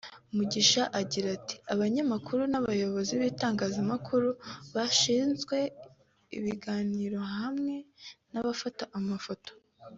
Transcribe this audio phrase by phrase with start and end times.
[0.35, 4.29] Mugisha agira ati “Abanyamakuru n’abayobozi bibitangazamakuru
[4.75, 5.57] bashinzwe
[6.37, 7.75] ibiganiro hamwe
[8.31, 9.51] n’abafata amafoto